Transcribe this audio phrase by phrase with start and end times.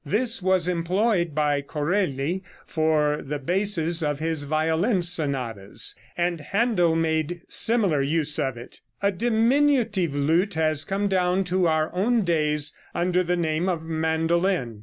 [0.03, 7.41] This was employed by Corelli for the basses of his violin sonatas, and Händel made
[7.47, 8.81] similar use of it.
[9.03, 14.79] A diminutive lute has come down to our own days under the name of Mandolin.